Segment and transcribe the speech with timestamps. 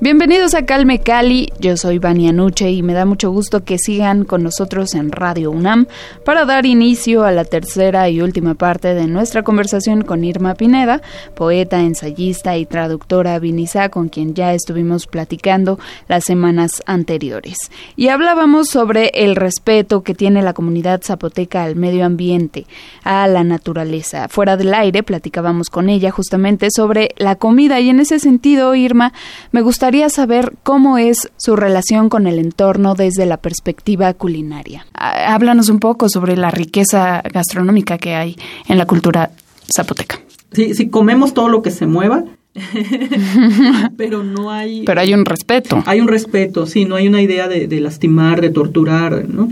[0.00, 4.24] Bienvenidos a Calme Cali, yo soy Vania Nuche y me da mucho gusto que sigan
[4.24, 5.88] con nosotros en Radio UNAM
[6.24, 11.02] para dar inicio a la tercera y última parte de nuestra conversación con Irma Pineda,
[11.34, 17.56] poeta, ensayista y traductora vinizá con quien ya estuvimos platicando las semanas anteriores.
[17.96, 22.66] Y hablábamos sobre el respeto que tiene la comunidad zapoteca al medio ambiente,
[23.02, 24.28] a la naturaleza.
[24.28, 29.12] Fuera del aire platicábamos con ella justamente sobre la comida y en ese sentido, Irma,
[29.50, 34.84] me gusta gustaría saber cómo es su relación con el entorno desde la perspectiva culinaria.
[34.92, 38.36] Háblanos un poco sobre la riqueza gastronómica que hay
[38.68, 39.30] en la cultura
[39.74, 40.20] zapoteca.
[40.52, 42.22] Sí, si comemos todo lo que se mueva,
[43.96, 44.82] pero no hay...
[44.84, 45.82] Pero hay un respeto.
[45.86, 49.48] Hay un respeto, sí, no hay una idea de, de lastimar, de torturar, ¿no?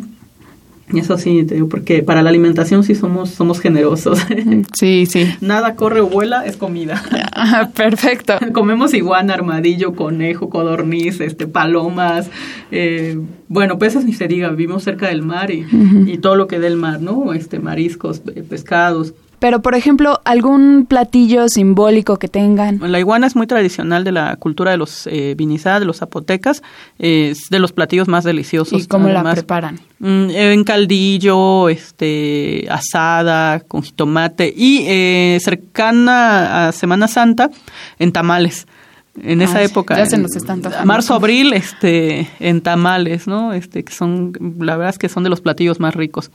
[0.95, 4.21] Eso sí, te digo, porque para la alimentación sí somos, somos generosos.
[4.79, 5.27] Sí, sí.
[5.41, 7.03] Nada corre o vuela, es comida.
[7.75, 8.35] perfecto.
[8.53, 12.31] Comemos iguana, armadillo, conejo, codorniz, este, palomas.
[12.71, 15.67] Eh, bueno, peces ni se diga, vivimos cerca del mar y,
[16.07, 17.33] y todo lo que del mar, ¿no?
[17.33, 19.15] Este, mariscos, pescados.
[19.39, 22.81] Pero, por ejemplo, algún platillo simbólico que tengan.
[22.81, 26.63] La iguana es muy tradicional de la cultura de los eh, vinizá, de los zapotecas.
[26.99, 28.85] Es de los platillos más deliciosos.
[28.85, 29.81] ¿Y cómo la preparan?
[29.99, 37.51] Mm, en caldillo, este, asada, con jitomate y eh, cercana a Semana Santa,
[37.99, 38.67] en tamales
[39.23, 39.97] en esa época.
[39.97, 43.53] Ya se nos están Marzo, abril, este, en tamales, ¿no?
[43.53, 46.31] Este, que son, la verdad es que son de los platillos más ricos.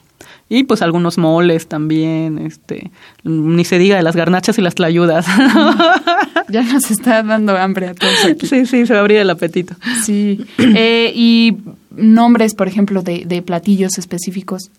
[0.54, 2.92] Y pues algunos moles también, este,
[3.24, 5.26] ni se diga de las garnachas y las tlayudas.
[6.50, 8.48] ya nos está dando hambre a todos aquí.
[8.48, 9.76] Sí, sí, se va a abrir el apetito.
[10.04, 10.46] Sí.
[10.58, 11.56] Eh, y
[11.92, 14.72] nombres, por ejemplo, de, de platillos específicos.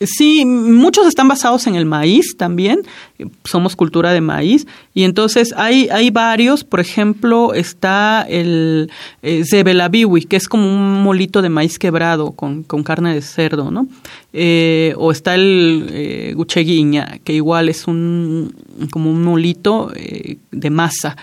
[0.00, 2.80] Sí, muchos están basados en el maíz también,
[3.44, 8.90] somos cultura de maíz, y entonces hay, hay varios, por ejemplo, está el
[9.22, 9.44] eh,
[10.28, 13.86] que es como un molito de maíz quebrado con, con carne de cerdo, ¿no?
[14.32, 18.52] Eh, o está el eh, gucheguiña, que igual es un
[18.90, 21.16] como un molito eh, de masa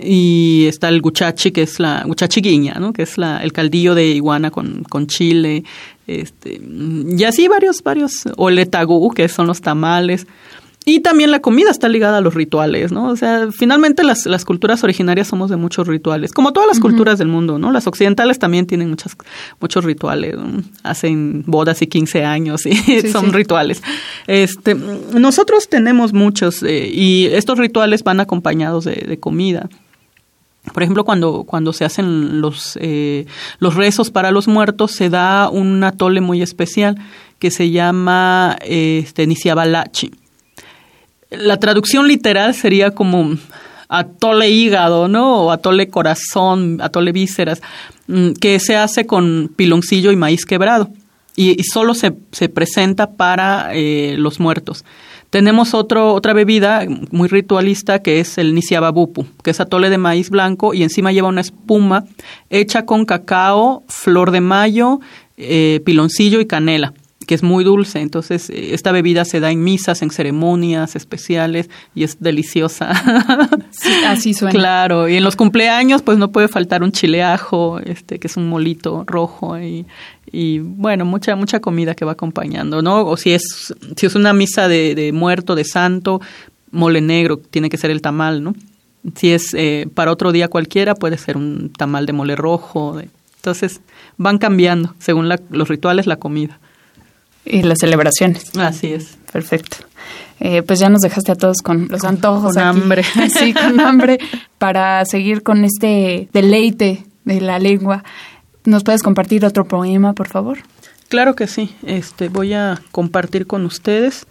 [0.00, 2.92] y está el guchachi, que es la guchachiguiña, ¿no?
[2.92, 5.64] que es la, el caldillo de iguana con, con chile,
[6.06, 10.26] este, y así varios, varios, o que son los tamales.
[10.88, 13.08] Y también la comida está ligada a los rituales, ¿no?
[13.08, 17.18] O sea, finalmente las, las culturas originarias somos de muchos rituales, como todas las culturas
[17.18, 17.72] del mundo, ¿no?
[17.72, 19.16] Las occidentales también tienen muchas,
[19.60, 20.36] muchos rituales,
[20.84, 23.82] hacen bodas y 15 años y son rituales.
[24.28, 29.68] Este, nosotros tenemos muchos eh, y estos rituales van acompañados de, de comida.
[30.72, 33.26] Por ejemplo, cuando, cuando se hacen los, eh,
[33.58, 36.96] los rezos para los muertos, se da un atole muy especial
[37.38, 40.10] que se llama este, Nisiabalachi.
[41.30, 43.36] La traducción literal sería como
[43.88, 45.44] atole hígado, ¿no?
[45.44, 47.62] O atole corazón, atole vísceras,
[48.06, 50.90] mm, que se hace con piloncillo y maíz quebrado.
[51.38, 54.86] Y, solo se, se, presenta para eh, los muertos.
[55.36, 60.30] Tenemos otro, otra bebida muy ritualista que es el nisiababupu, que es atole de maíz
[60.30, 62.06] blanco y encima lleva una espuma
[62.48, 64.98] hecha con cacao, flor de mayo,
[65.36, 66.94] eh, piloncillo y canela
[67.26, 68.00] que es muy dulce.
[68.00, 72.92] Entonces, eh, esta bebida se da en misas, en ceremonias especiales y es deliciosa.
[73.70, 74.52] Sí, así suena.
[74.52, 78.48] Claro, y en los cumpleaños, pues no puede faltar un chileajo, este, que es un
[78.48, 79.84] molito rojo y,
[80.32, 83.04] y bueno, mucha, mucha comida que va acompañando, ¿no?
[83.06, 86.20] O si es, si es una misa de, de muerto, de santo,
[86.70, 88.54] mole negro, tiene que ser el tamal, ¿no?
[89.14, 93.00] Si es eh, para otro día cualquiera, puede ser un tamal de mole rojo.
[93.36, 93.80] entonces,
[94.16, 96.58] van cambiando según los rituales, la comida.
[97.46, 98.50] Y las celebraciones.
[98.56, 99.16] Así es.
[99.32, 99.78] Perfecto.
[100.40, 102.54] Eh, pues ya nos dejaste a todos con los antojos.
[102.54, 103.04] Con hambre.
[103.30, 104.18] Sí, con hambre.
[104.58, 108.04] Para seguir con este deleite de la lengua,
[108.64, 110.58] ¿nos puedes compartir otro poema, por favor?
[111.08, 111.74] Claro que sí.
[111.84, 114.26] Este, voy a compartir con ustedes.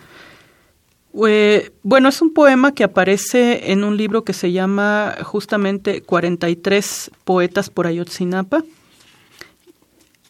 [1.27, 7.11] Eh, bueno, es un poema que aparece en un libro que se llama justamente 43
[7.23, 8.63] poetas por Ayotzinapa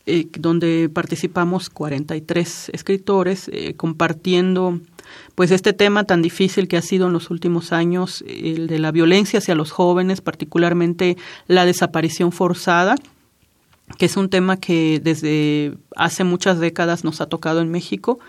[0.06, 4.80] eh, donde participamos 43 escritores eh, compartiendo
[5.36, 8.92] pues este tema tan difícil que ha sido en los últimos años, el de la
[8.92, 11.18] violencia hacia los jóvenes, particularmente
[11.48, 12.96] la desaparición forzada,
[13.98, 18.20] que es un tema que desde hace muchas décadas nos ha tocado en México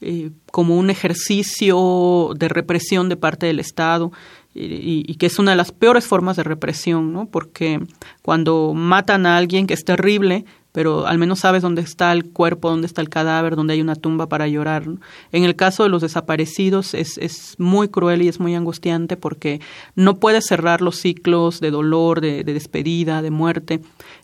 [0.00, 4.12] eh, como un ejercicio de represión de parte del Estado
[4.58, 7.26] y, que es una de las peores formas de represión, ¿no?
[7.26, 7.80] Porque
[8.22, 10.46] cuando matan a alguien que es terrible,
[10.76, 13.94] pero al menos sabes dónde está el cuerpo, dónde está el cadáver, dónde hay una
[13.94, 14.84] tumba para llorar.
[15.32, 19.62] En el caso de los desaparecidos es, es muy cruel y es muy angustiante porque
[19.94, 23.80] no puedes cerrar los ciclos de dolor, de, despedida, de muerte,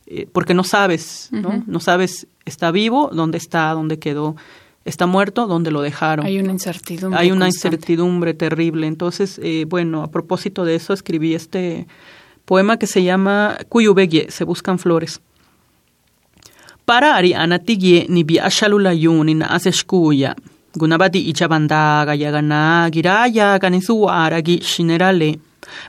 [0.07, 1.65] eh, porque no sabes, ¿no?
[1.67, 4.37] No sabes, está vivo, dónde está, dónde quedó
[4.85, 6.27] está muerto, ¿dónde lo dejaron?
[6.27, 7.19] Hay una incertidumbre.
[7.19, 8.89] Hay una incertidumbre terrible.
[8.89, 11.87] Entonces, eh, bueno, a propósito de eso, escribí este
[12.45, 15.23] poema que se llama Cuyubegie, se buscan flores.
[16.87, 20.35] Para ari anatigye ni bi ashalulayuni na aseshkuya.
[20.77, 25.39] Gunabadi ichabandaga yagana giraya ganisu aragi shinerale.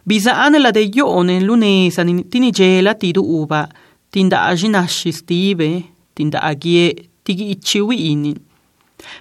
[0.06, 3.70] Bisa anela de yone lunesa tinigela tidu uba.
[4.12, 5.84] Tinda ajinashi stive,
[6.16, 8.36] tinda agie tigi ichiwi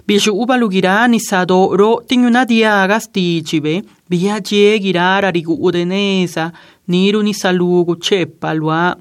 [0.07, 6.51] Bishuuba lugirani sado ro tinyuna diagas tichibe, via girar arigu udenesa,
[6.87, 8.95] niru ni salugu chepa lua,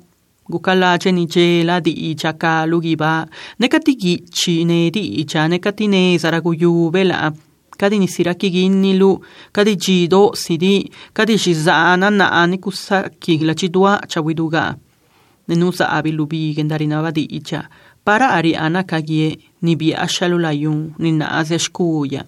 [0.52, 3.26] gukalache ni jela di icha kalugiba,
[3.58, 7.32] nekatigichi ne di icha nekatinesa raguyubela,
[7.80, 9.20] kadi ni sirakiginilu,
[9.52, 14.76] kadi jido sidi, kadi shizana na anikusaki la chidua chawiduga.
[15.48, 17.68] Nenusa abilubi gendarinaba di icha,
[18.04, 22.24] para ariana kagie ni biashalulayun, ni naazeshkuya.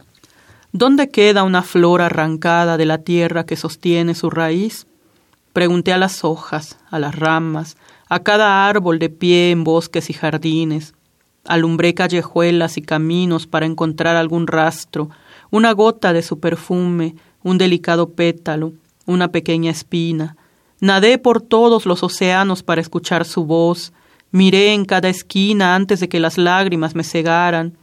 [0.72, 4.86] ¿Dónde queda una flor arrancada de la tierra que sostiene su raíz?
[5.52, 7.76] Pregunté a las hojas, a las ramas,
[8.08, 10.94] a cada árbol de pie en bosques y jardines.
[11.44, 15.10] Alumbré callejuelas y caminos para encontrar algún rastro,
[15.50, 18.72] una gota de su perfume, un delicado pétalo,
[19.06, 20.36] una pequeña espina.
[20.80, 23.92] Nadé por todos los océanos para escuchar su voz,
[24.34, 27.78] Miré en cada esquina antes de que las lágrimas me cegaran.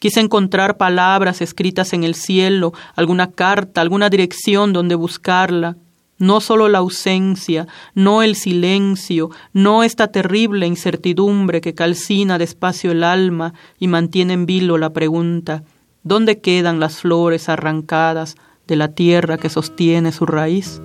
[0.00, 5.76] Quise encontrar palabras escritas en el cielo, alguna carta, alguna dirección donde buscarla.
[6.18, 13.04] No solo la ausencia, no el silencio, no esta terrible incertidumbre que calcina despacio el
[13.04, 15.62] alma y mantiene en vilo la pregunta
[16.06, 18.36] ¿Dónde quedan las flores arrancadas
[18.68, 20.80] de la tierra que sostiene su raíz?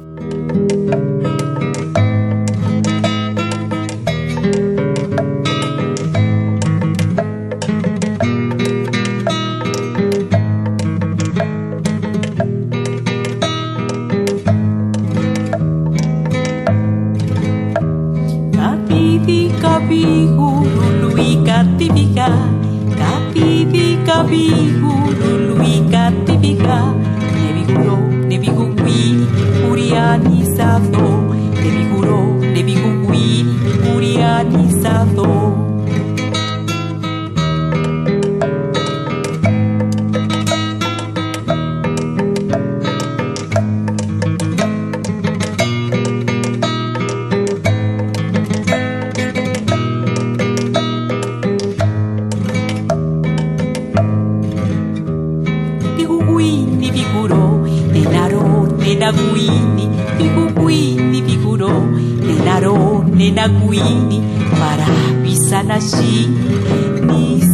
[19.91, 22.29] Lui bihurului cativica,
[22.99, 26.95] cativica bihurului cativica,
[27.41, 27.97] ne bihuró,
[28.27, 29.27] ne bihugui,
[29.69, 31.07] urianizado,
[31.61, 32.21] ne bihuró,
[32.53, 33.45] ne bihugui,
[33.95, 35.50] urianizado.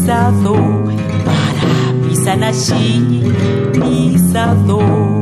[0.07, 0.55] pisado,
[1.25, 3.23] para pisar na chi,
[3.73, 5.16] pisado.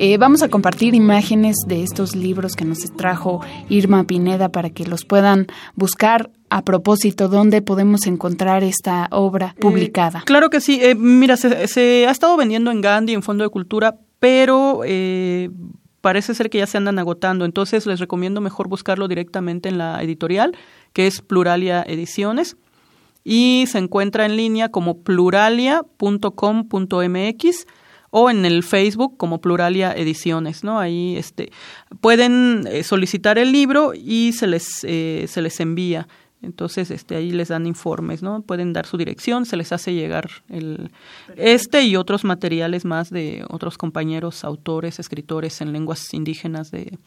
[0.00, 4.86] Eh, vamos a compartir imágenes de estos libros que nos trajo Irma Pineda para que
[4.86, 10.22] los puedan buscar a propósito, ¿dónde podemos encontrar esta obra eh, publicada?
[10.24, 10.78] claro que sí.
[10.80, 14.82] Eh, mira, se, ha estado vendiendo en Gandhi, en Fondo de Cultura, pero
[16.00, 17.44] parece ser que ya se andan agotando.
[17.44, 20.56] Entonces les recomiendo mejor buscarlo directamente en la editorial,
[20.92, 22.56] que es Pluralia Ediciones
[23.28, 27.66] y se encuentra en línea como pluralia.com.mx
[28.10, 30.78] o en el Facebook como Pluralia Ediciones, ¿no?
[30.78, 31.52] Ahí este
[32.00, 36.08] pueden eh, solicitar el libro y se les eh, se les envía.
[36.40, 38.42] Entonces, este, ahí les dan informes, ¿no?
[38.42, 40.90] Pueden dar su dirección, se les hace llegar el,
[41.36, 46.98] este y otros materiales más de otros compañeros, autores, escritores en lenguas indígenas de,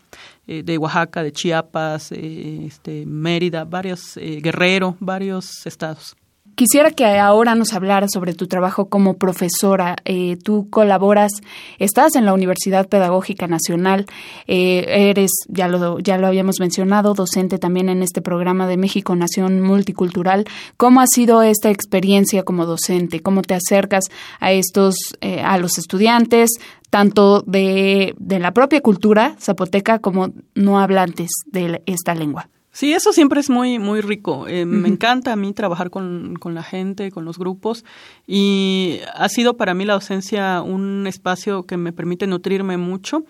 [0.47, 6.15] eh, de Oaxaca, de Chiapas, eh, este, Mérida, varios, eh, Guerrero, varios estados.
[6.61, 9.95] Quisiera que ahora nos hablaras sobre tu trabajo como profesora.
[10.05, 11.31] Eh, tú colaboras,
[11.79, 14.05] estás en la Universidad Pedagógica Nacional,
[14.45, 19.15] eh, eres, ya lo, ya lo habíamos mencionado, docente también en este programa de México
[19.15, 20.45] Nación Multicultural.
[20.77, 23.21] ¿Cómo ha sido esta experiencia como docente?
[23.21, 24.03] ¿Cómo te acercas
[24.39, 26.51] a estos, eh, a los estudiantes,
[26.91, 32.49] tanto de, de la propia cultura zapoteca como no hablantes de esta lengua?
[32.71, 34.47] Sí, eso siempre es muy, muy rico.
[34.47, 37.83] Eh, me encanta a mí trabajar con, con, la gente, con los grupos
[38.25, 43.25] y ha sido para mí la docencia un espacio que me permite nutrirme mucho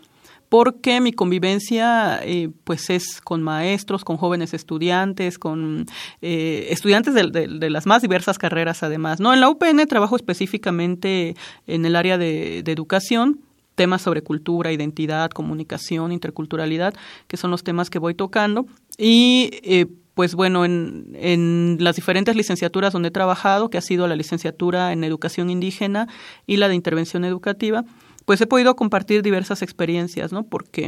[0.52, 5.86] porque mi convivencia eh, pues es con maestros, con jóvenes estudiantes, con
[6.22, 9.22] eh, estudiantes de, de, las más diversas carreras además.
[9.22, 13.40] No, en la UPN trabajo específicamente en el área de, de educación,
[13.76, 16.94] temas sobre cultura, identidad, comunicación, interculturalidad,
[17.28, 18.66] que son los temas que voy tocando.
[18.98, 24.08] Y eh, pues bueno, en, en, las diferentes licenciaturas donde he trabajado, que ha sido
[24.08, 26.08] la licenciatura en educación indígena
[26.46, 27.86] y la de intervención educativa,
[28.26, 30.44] pues he podido compartir diversas experiencias, ¿no?
[30.44, 30.86] Porque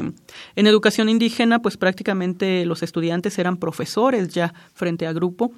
[0.56, 5.52] en educación indígena, pues prácticamente los estudiantes eran profesores ya frente a grupo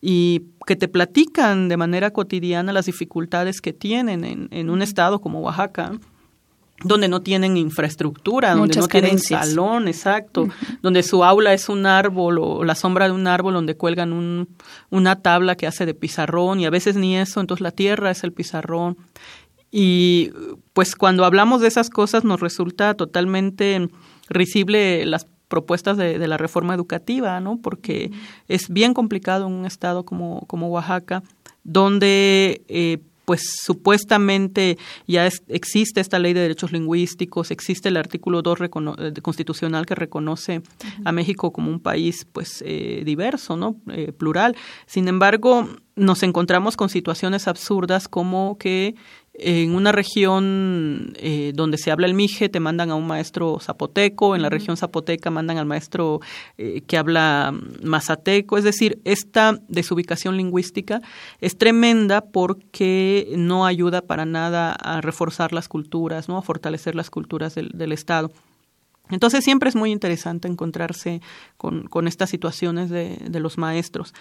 [0.00, 5.20] y que te platican de manera cotidiana las dificultades que tienen en, en un estado
[5.20, 5.92] como Oaxaca
[6.84, 10.48] donde no tienen infraestructura, donde no tienen salón, exacto,
[10.82, 14.48] donde su aula es un árbol o la sombra de un árbol donde cuelgan un,
[14.90, 18.22] una tabla que hace de pizarrón y a veces ni eso, entonces la tierra es
[18.24, 18.96] el pizarrón.
[19.70, 20.30] Y
[20.72, 23.88] pues cuando hablamos de esas cosas nos resulta totalmente
[24.28, 27.58] risible las propuestas de, de la reforma educativa, ¿no?
[27.60, 28.10] Porque
[28.48, 31.22] es bien complicado en un estado como, como Oaxaca,
[31.64, 38.58] donde eh, pues supuestamente ya existe esta ley de derechos lingüísticos, existe el artículo 2
[38.62, 40.62] eh, constitucional que reconoce
[41.04, 43.76] a México como un país pues eh, diverso, ¿no?
[43.92, 44.56] Eh, plural.
[44.86, 48.94] Sin embargo, nos encontramos con situaciones absurdas como que
[49.38, 54.34] en una región eh, donde se habla el mije te mandan a un maestro zapoteco,
[54.34, 56.20] en la región zapoteca mandan al maestro
[56.56, 61.00] eh, que habla mazateco, es decir, esta desubicación lingüística
[61.40, 66.36] es tremenda porque no ayuda para nada a reforzar las culturas, ¿no?
[66.36, 68.32] a fortalecer las culturas del, del Estado.
[69.10, 71.22] Entonces siempre es muy interesante encontrarse
[71.56, 74.12] con, con estas situaciones de, de los maestros.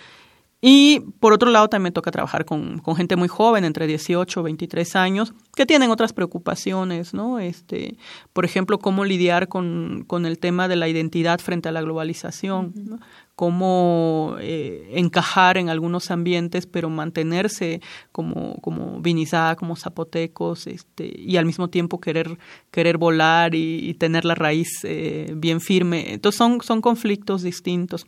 [0.60, 4.44] Y por otro lado, también toca trabajar con, con, gente muy joven, entre 18 y
[4.44, 7.38] 23 años, que tienen otras preocupaciones, ¿no?
[7.38, 7.96] Este,
[8.34, 12.74] por ejemplo, cómo lidiar con, con el tema de la identidad frente a la globalización,
[12.76, 13.00] ¿no?
[13.38, 21.38] cómo eh, encajar en algunos ambientes, pero mantenerse como, como vinizá, como zapotecos, este, y
[21.38, 22.40] al mismo tiempo querer,
[22.72, 26.14] querer volar y, y tener la raíz eh, bien firme.
[26.14, 28.08] Entonces son, son conflictos distintos.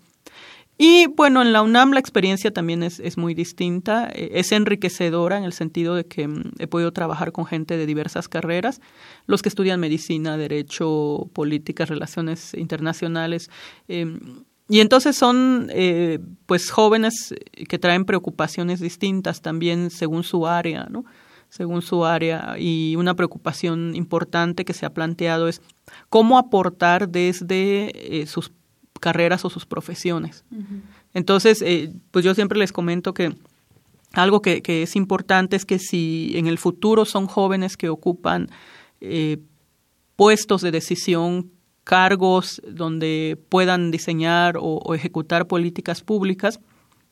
[0.82, 5.38] Y bueno, en la UNAM la experiencia también es, es muy distinta, eh, es enriquecedora
[5.38, 8.80] en el sentido de que mm, he podido trabajar con gente de diversas carreras,
[9.28, 13.50] los que estudian medicina, derecho, políticas, relaciones internacionales.
[13.90, 14.20] Eh,
[14.70, 17.36] y entonces son eh, pues jóvenes
[17.68, 21.04] que traen preocupaciones distintas también según su área, ¿no?
[21.50, 25.62] según su área y una preocupación importante que se ha planteado es
[26.10, 28.52] cómo aportar desde eh, sus
[29.00, 30.44] carreras o sus profesiones.
[31.14, 33.36] Entonces, eh, pues yo siempre les comento que
[34.14, 38.50] algo que, que, es importante es que si en el futuro son jóvenes que ocupan
[39.02, 39.38] eh,
[40.16, 41.52] puestos de decisión,
[41.84, 46.60] cargos donde puedan diseñar o, o, ejecutar políticas públicas,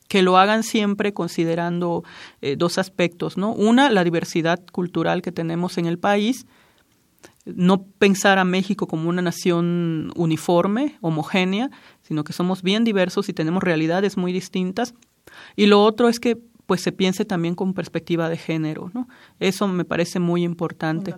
[0.08, 2.02] que lo hagan siempre considerando
[2.40, 3.52] eh, dos aspectos, ¿no?
[3.52, 6.46] Una, la diversidad cultural que tenemos en el país,
[7.54, 11.70] no pensar a México como una nación uniforme, homogénea,
[12.02, 14.94] sino que somos bien diversos y tenemos realidades muy distintas.
[15.56, 16.38] Y lo otro es que
[16.68, 19.08] pues se piense también con perspectiva de género, ¿no?
[19.40, 21.14] Eso me parece muy importante.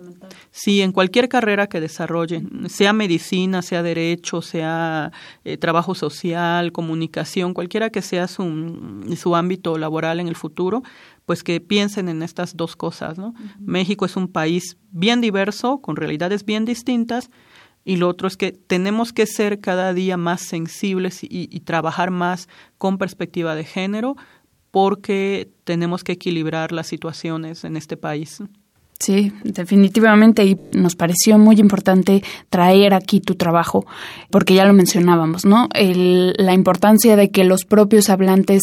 [0.49, 5.11] Sí, en cualquier carrera que desarrollen, sea medicina, sea derecho, sea
[5.43, 10.83] eh, trabajo social, comunicación, cualquiera que sea su, su ámbito laboral en el futuro,
[11.25, 13.33] pues que piensen en estas dos cosas, ¿no?
[13.59, 17.29] México es un país bien diverso, con realidades bien distintas,
[17.83, 22.11] y lo otro es que tenemos que ser cada día más sensibles y, y trabajar
[22.11, 22.47] más
[22.77, 24.15] con perspectiva de género
[24.69, 28.41] porque tenemos que equilibrar las situaciones en este país.
[29.01, 33.83] Sí, definitivamente y nos pareció muy importante traer aquí tu trabajo
[34.29, 35.69] porque ya lo mencionábamos, ¿no?
[35.73, 38.61] la importancia de que los propios hablantes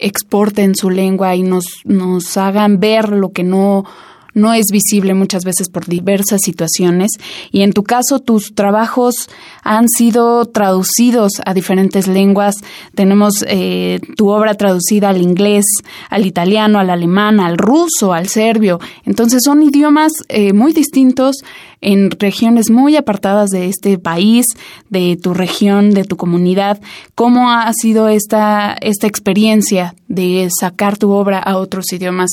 [0.00, 3.84] exporten su lengua y nos, nos hagan ver lo que no
[4.34, 7.12] no es visible muchas veces por diversas situaciones
[7.50, 9.28] y en tu caso tus trabajos
[9.62, 12.56] han sido traducidos a diferentes lenguas.
[12.94, 15.64] Tenemos eh, tu obra traducida al inglés,
[16.08, 18.80] al italiano, al alemán, al ruso, al serbio.
[19.04, 21.36] Entonces son idiomas eh, muy distintos
[21.80, 24.44] en regiones muy apartadas de este país,
[24.90, 26.80] de tu región, de tu comunidad.
[27.14, 32.30] ¿Cómo ha sido esta, esta experiencia de sacar tu obra a otros idiomas?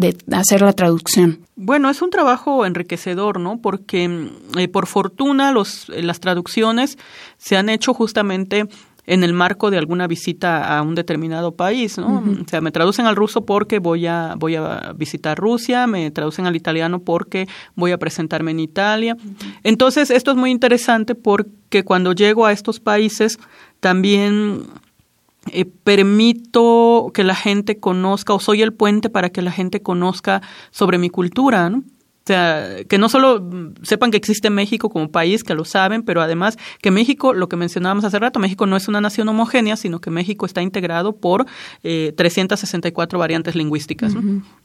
[0.00, 1.46] De hacer la traducción?
[1.56, 3.60] Bueno, es un trabajo enriquecedor, ¿no?
[3.60, 6.98] Porque eh, por fortuna los, eh, las traducciones
[7.36, 8.66] se han hecho justamente
[9.06, 12.18] en el marco de alguna visita a un determinado país, ¿no?
[12.18, 16.46] O sea, me traducen al ruso porque voy a voy a visitar Rusia, me traducen
[16.46, 19.16] al italiano porque voy a presentarme en Italia.
[19.64, 23.38] Entonces, esto es muy interesante porque cuando llego a estos países
[23.80, 24.66] también
[25.52, 30.42] eh, permito que la gente conozca o soy el puente para que la gente conozca
[30.70, 31.78] sobre mi cultura, ¿no?
[31.78, 36.20] O sea, que no solo sepan que existe México como país, que lo saben, pero
[36.20, 40.00] además que México, lo que mencionábamos hace rato, México no es una nación homogénea, sino
[40.00, 41.46] que México está integrado por
[41.82, 44.14] eh, 364 variantes lingüísticas.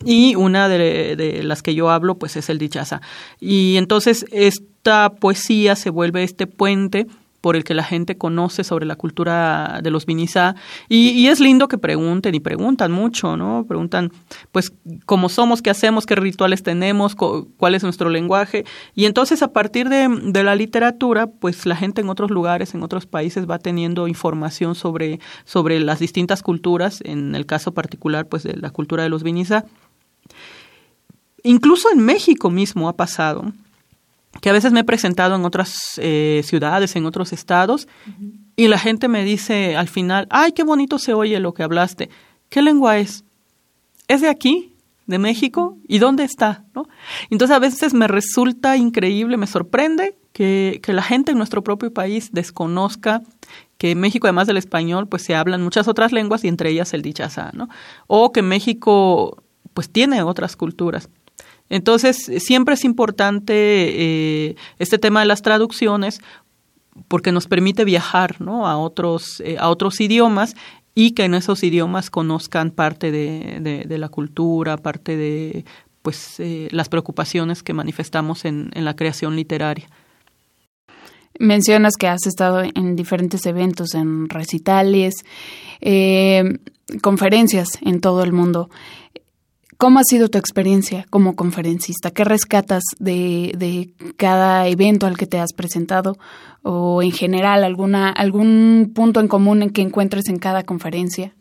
[0.03, 3.01] Y una de, de, las que yo hablo, pues es el dichaza.
[3.39, 7.08] Y entonces esta poesía se vuelve este puente
[7.45, 10.55] por el que la gente conoce sobre la cultura de los Vinizá.
[10.89, 13.65] Y, es lindo que pregunten y preguntan mucho, ¿no?
[13.67, 14.11] Preguntan,
[14.51, 14.73] pues,
[15.05, 18.65] cómo somos, qué hacemos, qué rituales tenemos, cuál es nuestro lenguaje.
[18.95, 23.05] Y entonces, a partir de, la literatura, pues la gente en otros lugares, en otros
[23.05, 28.57] países, va teniendo información sobre, sobre las distintas culturas, en el caso particular, pues, de
[28.57, 29.65] la cultura de los Vinizá.
[31.43, 33.53] Incluso en México mismo ha pasado
[34.42, 37.88] que a veces me he presentado en otras eh, ciudades, en otros estados,
[38.56, 42.10] y la gente me dice al final, ay, qué bonito se oye lo que hablaste.
[42.50, 43.24] ¿Qué lengua es?
[44.08, 44.74] ¿Es de aquí?
[45.08, 45.77] ¿De México?
[45.88, 46.63] ¿Y dónde está?
[46.74, 46.88] ¿No?
[47.30, 51.93] Entonces a veces me resulta increíble, me sorprende que, que la gente en nuestro propio
[51.93, 53.21] país desconozca
[53.78, 56.93] que en México, además del español, pues se hablan muchas otras lenguas y entre ellas
[56.93, 57.67] el dichazá, ¿no?
[58.08, 59.43] O que México,
[59.74, 61.10] pues tiene otras culturas.
[61.69, 66.21] Entonces, siempre es importante eh, este tema de las traducciones
[67.08, 68.67] porque nos permite viajar ¿no?
[68.67, 70.56] a, otros, eh, a otros idiomas
[70.93, 75.65] y que en esos idiomas conozcan parte de, la cultura, parte de
[76.01, 79.89] pues, eh, las preocupaciones que manifestamos en, en la creación literaria.
[81.38, 85.15] Mencionas que has estado en diferentes eventos, en recitales,
[87.01, 88.69] conferencias en todo el mundo.
[89.77, 92.09] ¿Cómo ha sido tu experiencia como conferencista?
[92.09, 96.17] ¿Qué rescatas de, de, cada evento al que te has presentado?
[96.63, 101.33] ¿O en general alguna, algún punto en común en que encuentres en cada conferencia?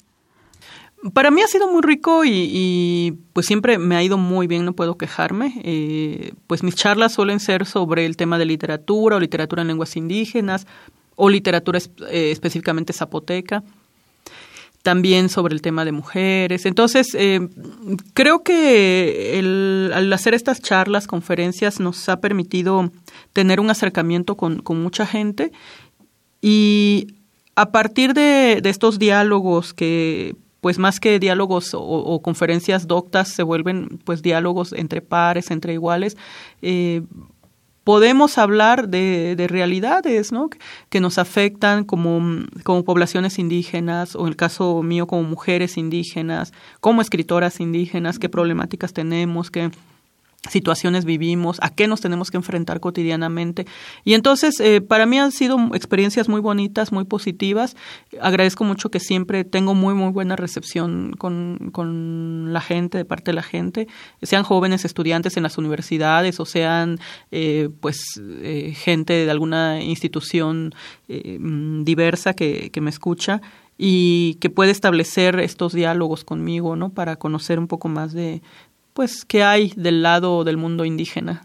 [1.12, 4.72] Para mí ha sido muy rico y, pues siempre me ha ido muy bien, no
[4.72, 5.60] puedo quejarme.
[5.62, 9.96] Eh, pues mis charlas suelen ser sobre el tema de literatura o literatura en lenguas
[9.96, 10.66] indígenas
[11.14, 11.78] o literatura
[12.10, 13.62] eh, específicamente zapoteca
[14.84, 16.66] también sobre el tema de mujeres.
[16.66, 17.48] Entonces, eh,
[18.12, 22.92] creo que el, al hacer estas charlas, conferencias, nos ha permitido
[23.32, 25.52] tener un acercamiento con, mucha gente
[26.42, 27.14] y
[27.56, 33.42] a partir de, estos diálogos que pues más que diálogos o, o, conferencias doctas se
[33.42, 36.18] vuelven pues diálogos entre pares, entre iguales,
[36.60, 37.00] eh,
[37.84, 40.48] podemos hablar de, de realidades ¿no?
[40.88, 46.52] que nos afectan como, como poblaciones indígenas, o en el caso mío como mujeres indígenas,
[46.80, 49.70] como escritoras indígenas, qué problemáticas tenemos, qué
[50.48, 53.66] situaciones vivimos, a qué nos tenemos que enfrentar cotidianamente.
[54.04, 57.76] Y entonces, eh, para mí han sido experiencias muy bonitas, muy positivas.
[58.20, 63.30] Agradezco mucho que siempre tengo muy, muy buena recepción con, con la gente, de parte
[63.30, 63.88] de la gente,
[64.22, 66.98] sean jóvenes estudiantes en las universidades o sean,
[67.30, 70.74] eh, pues, eh, gente de alguna institución
[71.08, 73.40] eh, mm, diversa que, que me escucha
[73.76, 76.90] y que puede establecer estos diálogos conmigo, ¿no?
[76.90, 78.40] Para conocer un poco más de,
[78.94, 81.44] pues, qué hay del lado del mundo indígena.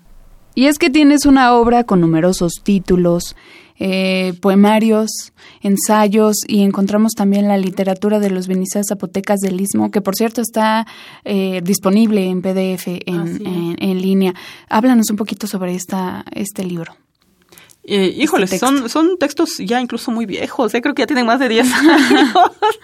[0.56, 3.36] Y es que tienes una obra con numerosos títulos,
[3.80, 5.10] eh, poemarios,
[5.62, 10.42] ensayos y encontramos también la literatura de los Benizas Zapotecas del Istmo, que por cierto
[10.42, 10.86] está
[11.24, 14.34] eh, disponible en PDF en, en, en, línea.
[14.68, 16.94] Háblanos un poquito sobre esta, este libro.
[17.86, 20.82] Eh, híjoles, son, son textos ya incluso muy viejos, ¿eh?
[20.82, 22.30] creo que ya tienen más de 10 años.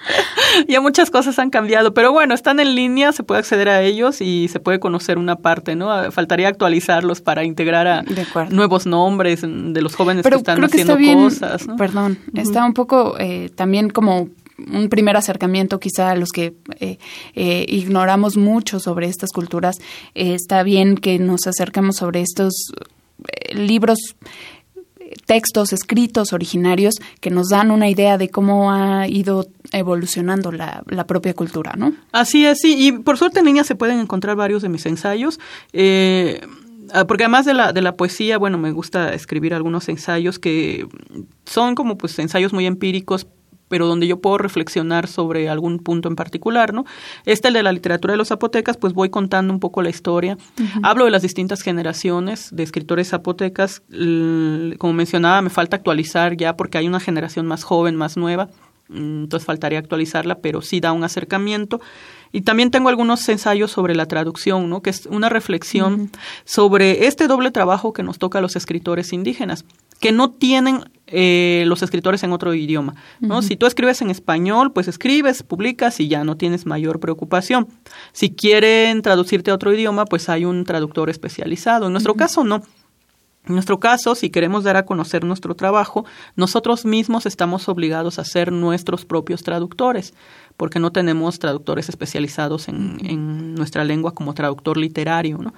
[0.67, 4.21] ya muchas cosas han cambiado, pero bueno, están en línea, se puede acceder a ellos
[4.21, 5.91] y se puede conocer una parte, ¿no?
[5.91, 8.03] Ah, faltaría actualizarlos para integrar a
[8.49, 11.67] nuevos nombres de los jóvenes que están haciendo cosas.
[11.77, 16.97] Perdón, está un poco eh, también como un primer acercamiento quizá a los que eh,
[17.35, 19.77] eh, ignoramos mucho sobre estas culturas.
[20.13, 22.71] está bien que nos acerquemos sobre estos
[23.53, 24.15] libros
[25.25, 31.33] textos escritos originarios que nos dan una idea de cómo ha ido evolucionando la, propia
[31.33, 31.93] cultura, ¿no?
[32.11, 35.39] Así es, sí, y por suerte en línea se pueden encontrar varios de mis ensayos.
[35.73, 36.41] Eh,
[36.93, 40.87] ah, porque además de la, de la poesía, bueno, me gusta escribir algunos ensayos que
[41.45, 43.27] son como pues ensayos muy empíricos,
[43.67, 46.85] pero donde yo puedo reflexionar sobre algún punto en particular, ¿no?
[47.25, 50.37] Este, el de la literatura de los zapotecas, pues voy contando un poco la historia.
[50.83, 53.81] Hablo de las distintas generaciones de escritores zapotecas.
[54.77, 58.49] como mencionaba, me falta actualizar ya porque hay una generación más joven, más nueva.
[58.87, 61.81] Mm, entonces faltaría actualizarla, pero sí da un acercamiento.
[62.31, 64.81] Y también tengo algunos ensayos sobre la traducción, ¿no?
[64.81, 66.11] que es una reflexión
[66.43, 69.63] sobre este doble trabajo que nos toca a los escritores indígenas,
[69.99, 72.95] que no tienen eh, los escritores en otro idioma.
[73.19, 73.41] ¿no?
[73.41, 77.67] Si tú escribes en español, pues escribes, publicas y ya no tienes mayor preocupación.
[78.11, 81.87] Si quieren traducirte a otro idioma, pues hay un traductor especializado.
[81.87, 82.63] En nuestro caso, no.
[83.47, 88.23] En nuestro caso, si queremos dar a conocer nuestro trabajo, nosotros mismos estamos obligados a
[88.23, 90.15] ser nuestros propios traductores,
[90.57, 95.37] porque no tenemos traductores especializados en, en nuestra lengua como traductor literario.
[95.37, 95.53] ¿no?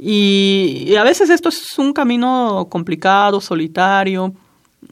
[0.00, 4.32] Y, a veces esto es un camino complicado, solitario,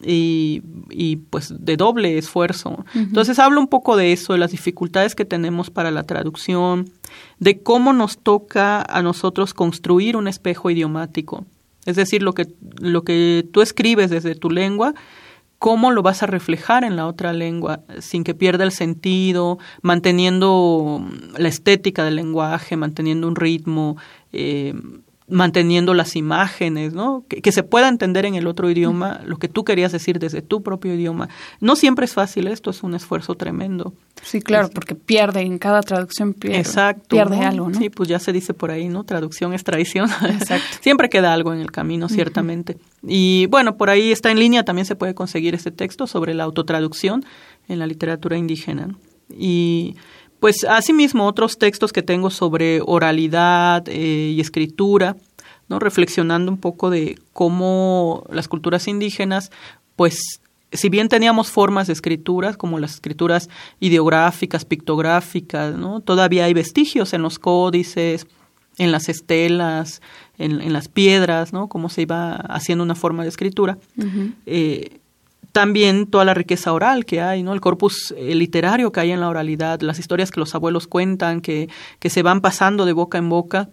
[0.02, 2.84] y, y, pues de doble esfuerzo.
[2.94, 6.90] Entonces hablo un poco de eso, de las dificultades que tenemos para la traducción,
[7.38, 11.44] de cómo nos toca a nosotros construir un espejo idiomático.
[11.86, 12.48] Es decir, lo que,
[12.80, 14.94] lo que tú escribes desde tu lengua,
[15.58, 21.04] cómo lo vas a reflejar en la otra lengua sin que pierda el sentido, manteniendo
[21.38, 23.96] la estética del lenguaje, manteniendo un ritmo,
[24.32, 24.74] eh,
[25.28, 27.24] manteniendo las imágenes, ¿no?
[27.28, 30.62] Que, se pueda entender en el otro idioma lo que tú querías decir desde tu
[30.62, 31.28] propio idioma.
[31.60, 33.92] No siempre es fácil esto, es un esfuerzo tremendo.
[34.22, 37.78] Sí, claro, porque pierde, en cada traducción pierde, Exacto, pierde algo, ¿no?
[37.78, 39.04] Sí, pues ya se dice por ahí, ¿no?
[39.04, 40.08] Traducción es traición.
[40.28, 40.66] Exacto.
[40.80, 42.78] siempre queda algo en el camino, ciertamente.
[43.02, 46.44] Y bueno, por ahí está en línea, también se puede conseguir este texto sobre la
[46.44, 47.24] autotraducción
[47.68, 48.96] en la literatura indígena.
[49.28, 49.96] Y
[50.46, 55.16] pues asimismo otros textos que tengo sobre oralidad eh, y escritura,
[55.68, 55.80] ¿no?
[55.80, 59.50] reflexionando un poco de cómo las culturas indígenas,
[59.96, 65.98] pues si bien teníamos formas de escritura, como las escrituras ideográficas, pictográficas, ¿no?
[65.98, 68.28] todavía hay vestigios en los códices,
[68.78, 70.00] en las estelas,
[70.38, 71.66] en, las piedras, ¿no?
[71.66, 73.78] cómo se iba haciendo una forma de escritura
[75.56, 77.54] también toda la riqueza oral que hay, ¿no?
[77.54, 81.40] El corpus eh, literario que hay en la oralidad, las historias que los abuelos cuentan,
[81.40, 83.70] que, que se van pasando de boca en boca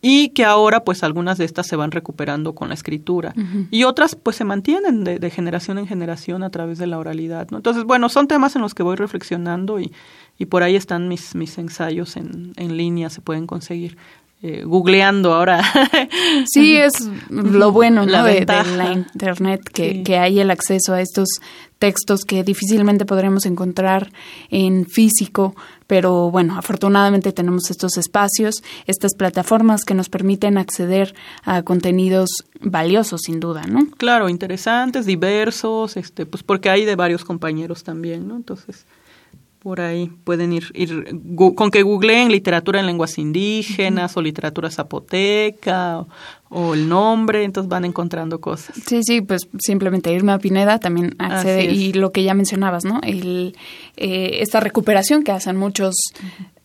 [0.00, 3.34] y que ahora pues algunas de estas se van recuperando con la escritura
[3.72, 7.48] y otras pues se mantienen de, generación en generación a través de la oralidad.
[7.50, 7.56] ¿no?
[7.56, 9.92] Entonces, bueno, son temas en los que voy reflexionando y,
[10.38, 13.96] y por ahí están mis, mis ensayos en, en línea, se pueden conseguir.
[14.46, 15.62] Eh, googleando ahora.
[16.44, 21.40] sí, es lo bueno la de, la Internet, que, que, hay el acceso a estos
[21.78, 24.12] textos que difícilmente podremos encontrar
[24.50, 31.62] en físico, pero bueno, afortunadamente tenemos estos espacios, estas plataformas que nos permiten acceder a
[31.62, 32.28] contenidos
[32.60, 33.86] valiosos, sin duda, ¿no?
[33.96, 38.36] Claro, interesantes, diversos, este, pues porque hay de varios compañeros también, ¿no?
[38.36, 38.84] Entonces
[39.64, 41.08] por ahí pueden ir, ir
[41.56, 46.04] con que googleen literatura en lenguas indígenas o literatura zapoteca
[46.50, 48.76] o, el nombre, entonces van encontrando cosas.
[48.86, 53.00] Sí, sí, pues simplemente irme a Pineda también accede y lo que ya mencionabas, ¿no?
[53.02, 53.56] El,
[53.96, 55.94] eh, esta recuperación que hacen muchos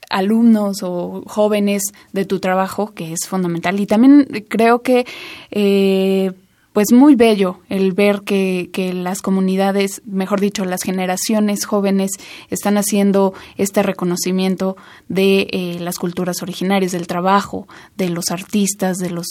[0.10, 3.80] alumnos o jóvenes de tu trabajo, que es fundamental.
[3.80, 5.06] Y también creo que
[5.52, 6.34] eh,
[6.74, 12.12] pues muy bello el ver que, que, las comunidades, mejor dicho, las generaciones jóvenes
[12.50, 14.78] están haciendo este reconocimiento
[15.08, 19.28] de eh, las culturas originarias, del trabajo de los artistas, de los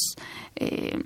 [0.57, 0.99] eh,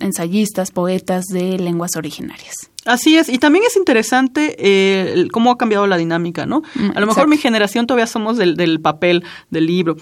[0.00, 2.54] ensayistas, poetas de lenguas originarias.
[2.86, 6.62] Así es, y también es interesante eh, cómo ha cambiado la dinámica, ¿no?
[6.76, 9.96] Mm, A lo mejor mi generación todavía somos del, del papel, del libro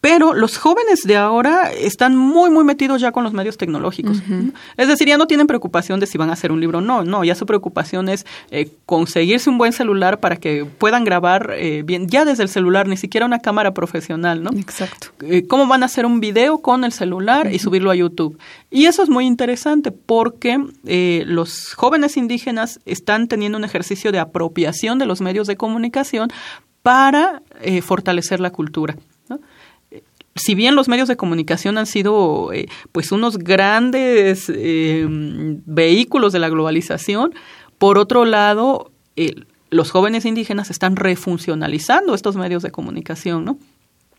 [0.00, 4.22] Pero los jóvenes de ahora están muy, muy metidos ya con los medios tecnológicos.
[4.76, 6.80] Es decir, ya no tienen preocupación de si van a hacer un libro.
[6.80, 11.54] No, no, ya su preocupación es eh, conseguirse un buen celular para que puedan grabar
[11.56, 14.50] eh, bien, ya desde el celular, ni siquiera una cámara profesional, ¿no?
[14.50, 15.08] Exacto.
[15.22, 18.38] Eh, ¿Cómo van a hacer un video con el celular y subirlo a YouTube?
[18.70, 20.58] Y eso es muy interesante porque
[21.26, 26.30] los jóvenes indígenas están teniendo un ejercicio de apropiación de los medios de comunicación
[26.82, 27.42] para
[27.82, 28.96] fortalecer la cultura
[30.36, 36.38] si bien los medios de comunicación han sido eh, pues unos grandes eh, vehículos de
[36.38, 37.34] la globalización,
[37.78, 38.90] por otro lado,
[39.70, 43.58] los jóvenes indígenas están refuncionalizando estos medios de comunicación, ¿no?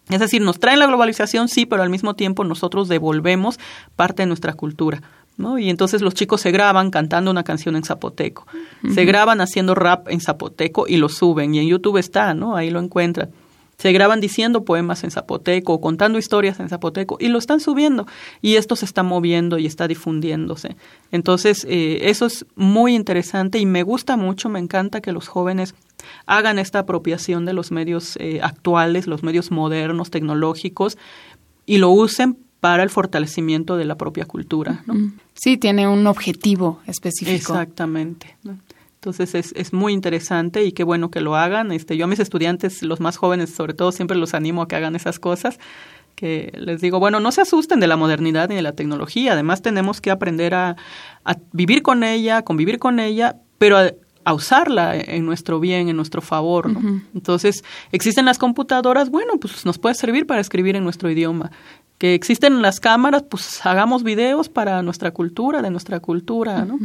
[0.10, 3.60] Es decir, nos traen la globalización, sí, pero al mismo tiempo nosotros devolvemos
[3.96, 5.02] parte de nuestra cultura.
[5.36, 5.60] ¿no?
[5.60, 8.48] Y entonces los chicos se graban cantando una canción en zapoteco,
[8.92, 11.54] se graban haciendo rap en zapoteco y lo suben.
[11.54, 12.56] Y en YouTube está, ¿no?
[12.56, 13.30] Ahí lo encuentran
[13.78, 18.08] se graban diciendo poemas en zapoteco o contando historias en zapoteco y lo están subiendo
[18.42, 20.76] y esto se está moviendo y está difundiéndose.
[21.12, 25.76] Entonces, eh, eso es muy interesante y me gusta mucho, me encanta que los jóvenes
[26.26, 30.98] hagan esta apropiación de los medios eh, actuales, los medios modernos, tecnológicos
[31.68, 34.84] y lo usen para el fortalecimiento de la propia cultura.
[35.36, 37.54] Sí, tiene un objetivo específico.
[37.54, 38.36] Exactamente.
[38.98, 41.72] Entonces es, es, muy interesante y qué bueno que lo hagan.
[41.72, 44.76] Este, yo a mis estudiantes, los más jóvenes sobre todo, siempre los animo a que
[44.76, 45.60] hagan esas cosas,
[46.16, 49.62] que les digo, bueno, no se asusten de la modernidad ni de la tecnología, además
[49.62, 50.76] tenemos que aprender a,
[51.52, 56.22] vivir con ella, a convivir con ella, pero a, usarla en nuestro bien, en nuestro
[56.22, 56.70] favor.
[57.14, 61.52] Entonces, existen las computadoras, bueno, pues nos puede servir para escribir en nuestro idioma
[61.98, 66.78] que existen las cámaras, pues hagamos videos para nuestra cultura, de nuestra cultura, ¿no?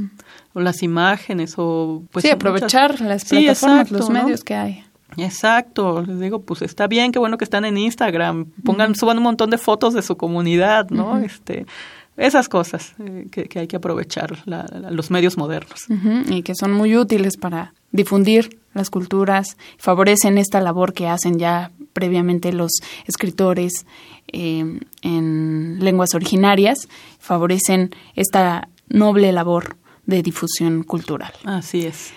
[0.54, 2.22] O las imágenes, o pues...
[2.22, 4.84] Sí, aprovechar las plataformas, los medios que hay.
[5.18, 9.24] Exacto, les digo, pues está bien, qué bueno que están en Instagram, pongan, suban un
[9.24, 11.18] montón de fotos de su comunidad, ¿no?
[11.18, 11.66] Este,
[12.16, 14.42] esas cosas eh, que, hay que aprovechar,
[14.90, 15.86] los medios modernos.
[16.28, 21.70] Y que son muy útiles para difundir las culturas, favorecen esta labor que hacen ya
[21.92, 22.70] previamente los
[23.06, 23.86] escritores
[24.28, 31.32] eh, en lenguas originarias, favorecen esta noble labor de difusión cultural.
[31.44, 32.12] Así es.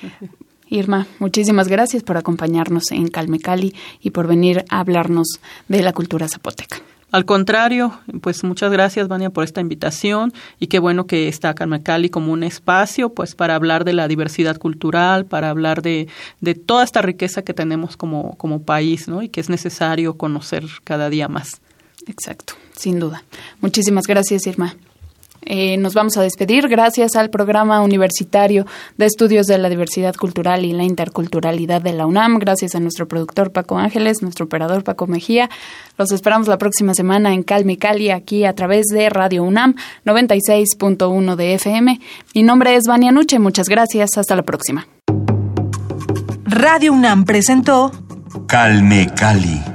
[0.67, 6.27] Irma, muchísimas gracias por acompañarnos en Calmecali y por venir a hablarnos de la cultura
[6.27, 6.77] zapoteca.
[7.15, 12.10] Al contrario, pues muchas gracias, Vania, por esta invitación y qué bueno que está Calmecali
[12.10, 16.10] como un espacio pues para hablar de la diversidad cultural, para hablar de,
[16.41, 19.21] de toda esta riqueza que tenemos como, como país, ¿no?
[19.21, 21.62] Y que es necesario conocer cada día más.
[22.06, 23.23] Exacto, sin duda.
[23.62, 24.75] Muchísimas gracias, Irma.
[25.45, 28.65] Eh, nos vamos a despedir gracias al programa universitario
[28.97, 33.08] de estudios de la diversidad cultural y la interculturalidad de la UNAM, gracias a nuestro
[33.08, 35.49] productor Paco Ángeles, nuestro operador Paco Mejía.
[35.97, 41.36] Los esperamos la próxima semana en Calmi Cali, aquí a través de Radio UNAM 96.1
[41.36, 41.99] de FM.
[42.34, 44.88] Mi nombre es Vania Nuche, muchas gracias, hasta la próxima.
[46.45, 47.91] Radio UNAM presentó
[48.47, 49.74] Calme Cali